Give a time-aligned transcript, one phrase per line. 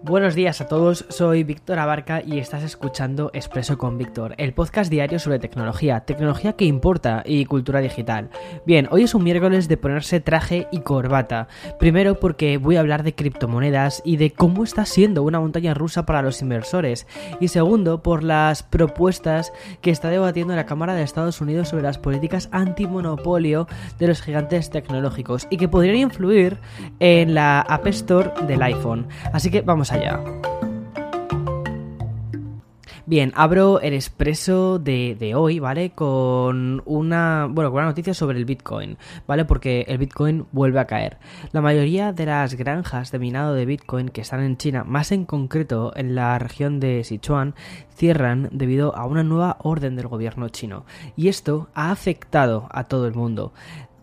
[0.00, 4.92] Buenos días a todos, soy Víctor Abarca y estás escuchando Expreso con Víctor, el podcast
[4.92, 8.30] diario sobre tecnología, tecnología que importa y cultura digital.
[8.64, 11.48] Bien, hoy es un miércoles de ponerse traje y corbata.
[11.80, 16.06] Primero porque voy a hablar de criptomonedas y de cómo está siendo una montaña rusa
[16.06, 17.08] para los inversores.
[17.40, 21.98] Y segundo, por las propuestas que está debatiendo la Cámara de Estados Unidos sobre las
[21.98, 23.66] políticas antimonopolio
[23.98, 26.58] de los gigantes tecnológicos y que podrían influir
[27.00, 29.08] en la App Store del iPhone.
[29.32, 30.20] Así que vamos allá.
[33.08, 35.92] Bien, abro el expreso de, hoy, ¿vale?
[35.92, 39.46] Con una, bueno, con una noticia sobre el Bitcoin, ¿vale?
[39.46, 41.16] Porque el Bitcoin vuelve a caer.
[41.52, 45.24] La mayoría de las granjas de minado de Bitcoin que están en China, más en
[45.24, 47.54] concreto en la región de Sichuan,
[47.96, 50.84] cierran debido a una nueva orden del gobierno chino.
[51.16, 53.54] Y esto ha afectado a todo el mundo.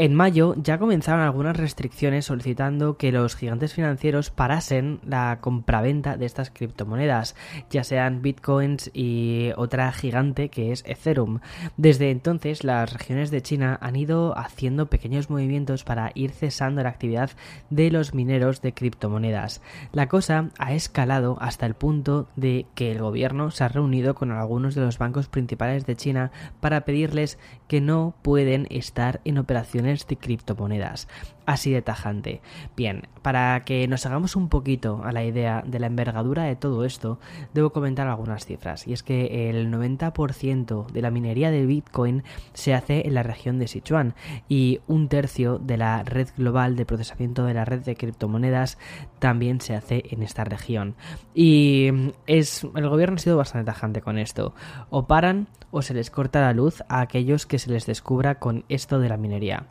[0.00, 6.24] En mayo ya comenzaron algunas restricciones solicitando que los gigantes financieros parasen la compraventa de
[6.24, 7.34] estas criptomonedas,
[7.68, 11.40] ya sean bitcoins y otra gigante que es Ethereum.
[11.76, 16.90] Desde entonces las regiones de China han ido haciendo pequeños movimientos para ir cesando la
[16.90, 17.30] actividad
[17.68, 19.62] de los mineros de criptomonedas.
[19.90, 24.30] La cosa ha escalado hasta el punto de que el gobierno se ha reunido con
[24.30, 27.36] algunos de los bancos principales de China para pedirles
[27.68, 31.06] que no pueden estar en operaciones de criptomonedas.
[31.46, 32.42] Así de tajante.
[32.76, 36.84] Bien, para que nos hagamos un poquito a la idea de la envergadura de todo
[36.84, 37.18] esto,
[37.54, 38.86] debo comentar algunas cifras.
[38.86, 43.58] Y es que el 90% de la minería de Bitcoin se hace en la región
[43.58, 44.14] de Sichuan
[44.48, 48.78] y un tercio de la red global de procesamiento de la red de criptomonedas
[49.18, 50.96] también se hace en esta región.
[51.34, 54.54] Y es el gobierno ha sido bastante tajante con esto.
[54.90, 58.64] O paran o se les corta la luz a aquellos que se les descubra con
[58.68, 59.66] esto de la minería.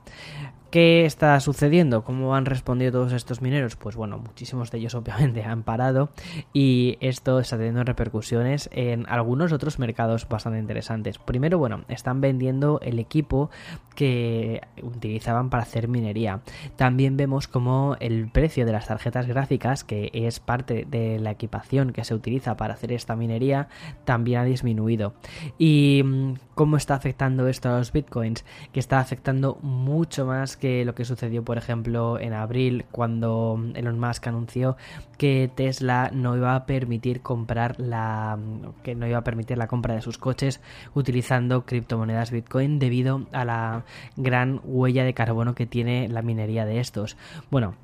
[0.70, 2.04] ¿Qué está sucediendo?
[2.04, 3.78] ¿Cómo han respondido todos estos mineros?
[3.78, 6.10] Pues bueno, muchísimos de ellos obviamente han parado
[6.52, 11.20] y esto está teniendo repercusiones en algunos otros mercados bastante interesantes.
[11.20, 13.50] Primero, bueno, están vendiendo el equipo
[13.96, 16.42] que utilizaban para hacer minería.
[16.76, 21.94] También vemos como el precio de las tarjetas gráficas, que es parte de la equipación
[21.94, 23.70] que se utiliza para hacer esta minería,
[24.04, 25.14] también ha disminuido.
[25.58, 28.44] ¿Y mm, cómo está afectando esto a los bitcoins?
[28.74, 34.00] Que está afectando mucho más que lo que sucedió, por ejemplo, en abril, cuando Elon
[34.00, 34.78] Musk anunció
[35.18, 38.38] que Tesla no iba a permitir comprar la
[38.84, 40.62] que no iba a permitir la compra de sus coches
[40.94, 43.84] utilizando criptomonedas Bitcoin debido a la
[44.16, 47.18] gran huella de carbono que tiene la minería de estos.
[47.50, 47.76] Bueno,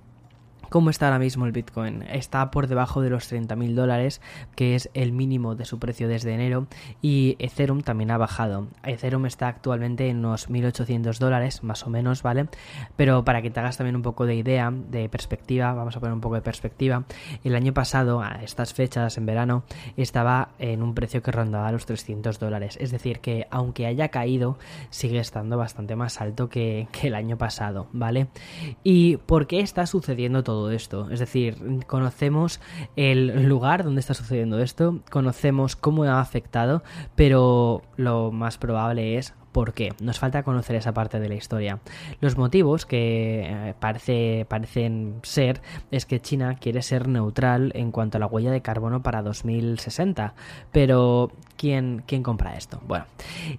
[0.73, 2.01] ¿Cómo está ahora mismo el Bitcoin?
[2.01, 4.21] Está por debajo de los 30.000 dólares,
[4.55, 6.65] que es el mínimo de su precio desde enero,
[6.99, 8.69] y Ethereum también ha bajado.
[8.81, 12.47] Ethereum está actualmente en unos 1.800 dólares, más o menos, ¿vale?
[12.95, 16.15] Pero para que te hagas también un poco de idea, de perspectiva, vamos a poner
[16.15, 17.03] un poco de perspectiva,
[17.43, 21.85] el año pasado, a estas fechas, en verano, estaba en un precio que rondaba los
[21.85, 22.79] 300 dólares.
[22.81, 24.57] Es decir, que aunque haya caído,
[24.89, 28.25] sigue estando bastante más alto que, que el año pasado, ¿vale?
[28.83, 31.09] ¿Y por qué está sucediendo todo esto.
[31.11, 31.57] Es decir,
[31.87, 32.59] conocemos
[32.95, 36.83] el lugar donde está sucediendo esto, conocemos cómo ha afectado,
[37.15, 39.93] pero lo más probable es ¿Por qué?
[40.01, 41.79] Nos falta conocer esa parte de la historia.
[42.19, 48.17] Los motivos que eh, parece, parecen ser es que China quiere ser neutral en cuanto
[48.17, 50.33] a la huella de carbono para 2060.
[50.71, 52.81] Pero, ¿quién, quién compra esto?
[52.87, 53.05] Bueno,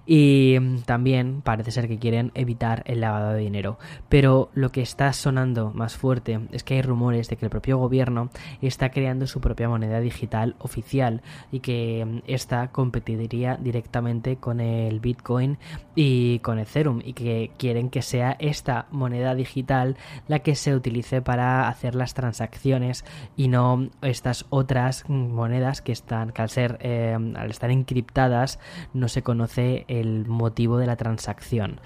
[0.05, 3.79] y también parece ser que quieren evitar el lavado de dinero.
[4.09, 7.77] Pero lo que está sonando más fuerte es que hay rumores de que el propio
[7.77, 11.21] gobierno está creando su propia moneda digital oficial
[11.53, 15.57] y que esta competiría directamente con el Bitcoin
[15.95, 19.97] y con Ethereum y que quieren que sea esta moneda digital
[20.27, 23.05] la que se utilice para hacer las transacciones
[23.37, 28.59] y no estas otras monedas que están que al ser eh, al estar encriptadas
[28.93, 31.79] no se conoce el motivo de la transacción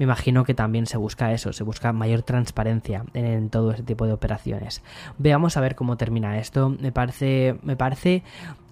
[0.00, 4.06] me imagino que también se busca eso, se busca mayor transparencia en, todo ese tipo
[4.06, 4.82] de operaciones.
[5.18, 6.70] Veamos a ver cómo termina esto.
[6.70, 8.22] Me parece, me parece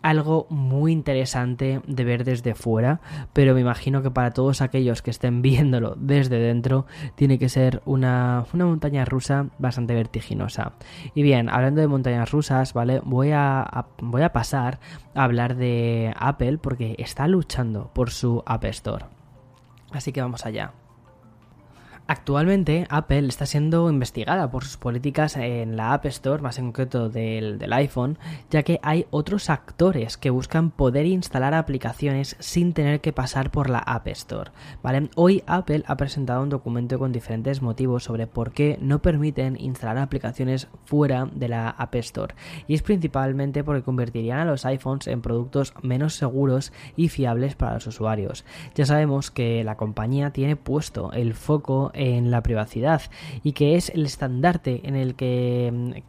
[0.00, 3.02] algo muy interesante de ver desde fuera,
[3.34, 7.82] pero me imagino que para todos aquellos que estén viéndolo desde dentro, tiene que ser
[7.84, 10.72] una, montaña rusa bastante vertiginosa.
[11.14, 13.02] Y bien, hablando de montañas rusas, ¿vale?
[13.04, 14.80] Voy a, voy a pasar
[15.14, 19.04] a hablar de Apple porque está luchando por su App Store.
[19.92, 20.72] Así que vamos allá.
[22.10, 27.10] Actualmente Apple está siendo investigada por sus políticas en la App Store, más en concreto
[27.10, 28.16] del, iPhone,
[28.48, 33.68] ya que hay otros actores que buscan poder instalar aplicaciones sin tener que pasar por
[33.68, 34.52] la App Store.
[34.82, 35.10] ¿vale?
[35.16, 39.98] Hoy Apple ha presentado un documento con diferentes motivos sobre por qué no permiten instalar
[39.98, 42.34] aplicaciones fuera de la App Store.
[42.66, 47.74] Y es principalmente porque convertirían a los iPhones en productos menos seguros y fiables para
[47.74, 48.46] los usuarios.
[48.74, 53.02] Ya sabemos que la compañía tiene puesto el foco en la privacidad
[53.42, 56.00] y que es el estandarte en el que,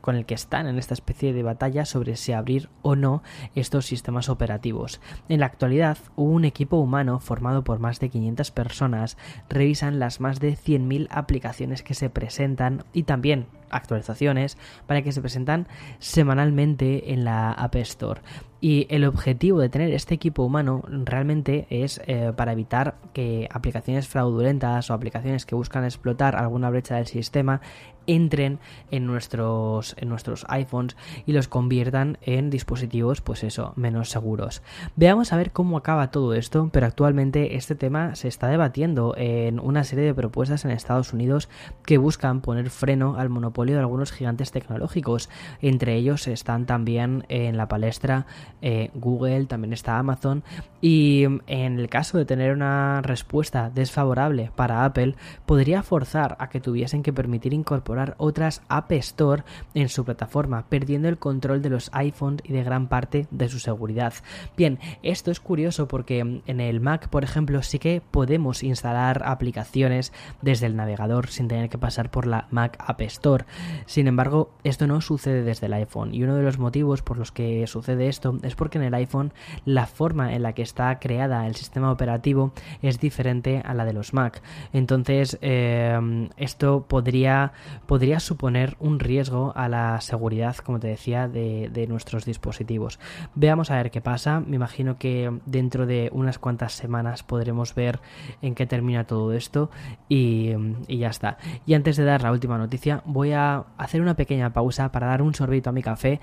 [0.00, 3.22] con el que están en esta especie de batalla sobre si abrir o no
[3.54, 5.00] estos sistemas operativos.
[5.28, 9.16] En la actualidad, un equipo humano formado por más de 500 personas
[9.48, 15.20] revisan las más de 100.000 aplicaciones que se presentan y también actualizaciones para que se
[15.20, 15.68] presentan
[15.98, 18.20] semanalmente en la App Store.
[18.60, 24.06] Y el objetivo de tener este equipo humano realmente es eh, para evitar que aplicaciones
[24.06, 27.62] fraudulentas o aplicaciones que buscan explotar alguna brecha del sistema
[28.06, 28.58] entren
[28.90, 34.62] en nuestros, en nuestros iPhones y los conviertan en dispositivos, pues eso, menos seguros.
[34.96, 39.60] Veamos a ver cómo acaba todo esto, pero actualmente este tema se está debatiendo en
[39.60, 41.48] una serie de propuestas en Estados Unidos
[41.84, 45.28] que buscan poner freno al monopolio de algunos gigantes tecnológicos.
[45.60, 48.26] Entre ellos están también en la palestra
[48.62, 50.42] eh, Google, también está Amazon
[50.80, 55.14] y en el caso de tener una respuesta desfavorable para Apple,
[55.46, 59.44] podría forzar a que tuviesen que permitir incorporar otras App Store
[59.74, 63.58] en su plataforma, perdiendo el control de los iPhones y de gran parte de su
[63.58, 64.14] seguridad.
[64.56, 70.12] Bien, esto es curioso porque en el Mac, por ejemplo, sí que podemos instalar aplicaciones
[70.42, 73.44] desde el navegador sin tener que pasar por la Mac App Store.
[73.86, 77.32] Sin embargo, esto no sucede desde el iPhone y uno de los motivos por los
[77.32, 79.32] que sucede esto es porque en el iPhone
[79.64, 82.52] la forma en la que está creada el sistema operativo
[82.82, 84.42] es diferente a la de los Mac.
[84.72, 87.52] Entonces, eh, esto podría
[87.86, 92.98] podría suponer un riesgo a la seguridad, como te decía, de, nuestros dispositivos.
[93.34, 94.40] Veamos a ver qué pasa.
[94.40, 98.00] Me imagino que dentro de unas cuantas semanas podremos ver
[98.42, 99.70] en qué termina todo esto
[100.08, 100.52] y,
[100.86, 101.38] y ya está.
[101.66, 105.22] Y antes de dar la última noticia, voy a hacer una pequeña pausa para dar
[105.22, 106.20] un sorbito a mi café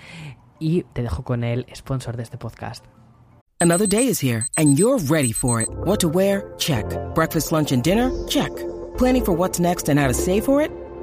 [0.60, 2.86] y te dejo con el sponsor de este podcast.
[3.60, 5.70] Another day is here and you're ready for it.
[5.86, 6.54] What to wear?
[6.58, 6.86] Check.
[7.16, 8.12] Breakfast, lunch and dinner?
[8.28, 8.52] Check.
[8.98, 10.72] Planning for what's next and how to save for it?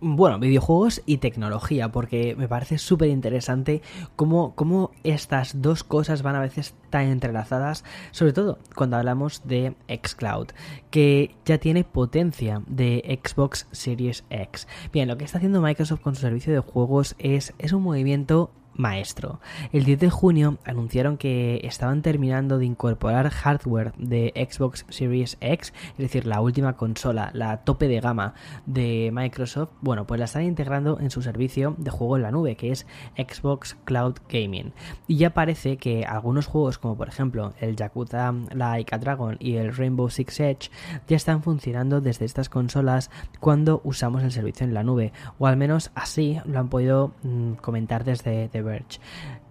[0.00, 3.82] bueno, videojuegos y tecnología, porque me parece súper interesante
[4.16, 9.74] cómo, cómo, estas dos cosas van a veces tan entrelazadas, sobre todo cuando hablamos de
[9.88, 10.48] xCloud,
[10.90, 14.66] que ya tiene potencia de Xbox Series X.
[14.92, 18.50] Bien, lo que está haciendo Microsoft con su servicio de juegos es, es un movimiento
[18.80, 19.40] maestro.
[19.72, 25.72] El 10 de junio anunciaron que estaban terminando de incorporar hardware de Xbox Series X,
[25.92, 28.34] es decir, la última consola, la tope de gama
[28.66, 29.70] de Microsoft.
[29.80, 32.86] Bueno, pues la están integrando en su servicio de juego en la nube, que es
[33.16, 34.72] Xbox Cloud Gaming.
[35.06, 39.56] Y ya parece que algunos juegos, como por ejemplo el Yakuza Like a Dragon y
[39.56, 40.70] el Rainbow Six Edge,
[41.06, 45.56] ya están funcionando desde estas consolas cuando usamos el servicio en la nube, o al
[45.56, 48.62] menos así lo han podido mm, comentar desde The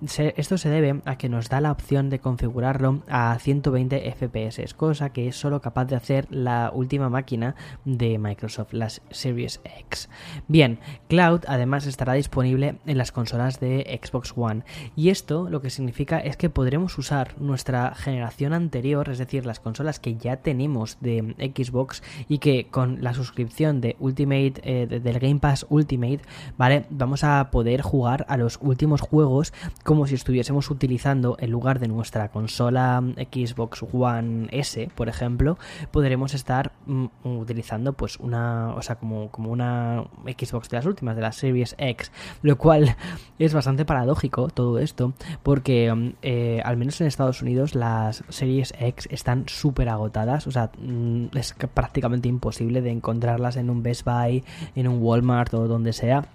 [0.01, 5.11] esto se debe a que nos da la opción de configurarlo a 120 FPS, cosa
[5.11, 10.09] que es solo capaz de hacer la última máquina de Microsoft, las Series X.
[10.47, 14.63] Bien, Cloud además estará disponible en las consolas de Xbox One.
[14.95, 19.59] Y esto lo que significa es que podremos usar nuestra generación anterior, es decir, las
[19.59, 25.19] consolas que ya tenemos de Xbox y que con la suscripción de Ultimate eh, del
[25.19, 26.21] Game Pass Ultimate,
[26.57, 31.79] vale, vamos a poder jugar a los últimos juegos como si estuviésemos utilizando en lugar
[31.79, 35.57] de nuestra consola Xbox One S, por ejemplo,
[35.91, 41.15] podremos estar mm, utilizando pues una, o sea, como, como una Xbox de las últimas,
[41.15, 42.11] de la Series X,
[42.41, 42.95] lo cual
[43.39, 45.13] es bastante paradójico todo esto,
[45.43, 50.51] porque mm, eh, al menos en Estados Unidos las Series X están súper agotadas, o
[50.51, 54.43] sea, mm, es prácticamente imposible de encontrarlas en un Best Buy,
[54.75, 56.25] en un Walmart o donde sea.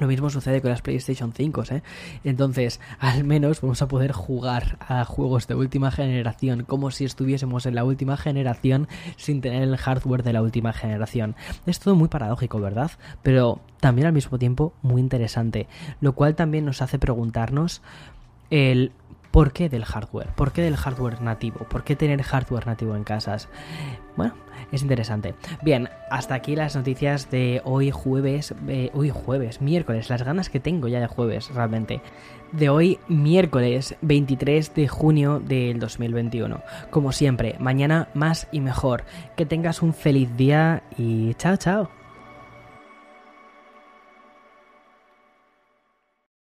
[0.00, 1.82] Lo mismo sucede con las PlayStation 5, ¿eh?
[2.24, 7.66] Entonces, al menos vamos a poder jugar a juegos de última generación como si estuviésemos
[7.66, 11.36] en la última generación sin tener el hardware de la última generación.
[11.66, 12.90] Es todo muy paradójico, ¿verdad?
[13.22, 15.68] Pero también al mismo tiempo muy interesante,
[16.00, 17.82] lo cual también nos hace preguntarnos
[18.50, 18.92] el
[19.30, 20.28] ¿Por qué del hardware?
[20.34, 21.60] ¿Por qué del hardware nativo?
[21.68, 23.48] ¿Por qué tener hardware nativo en casas?
[24.16, 24.34] Bueno,
[24.72, 25.34] es interesante.
[25.62, 30.58] Bien, hasta aquí las noticias de hoy jueves, eh, hoy jueves, miércoles, las ganas que
[30.60, 32.00] tengo ya de jueves realmente.
[32.52, 36.62] De hoy miércoles 23 de junio del 2021.
[36.90, 39.04] Como siempre, mañana más y mejor.
[39.36, 41.99] Que tengas un feliz día y chao chao.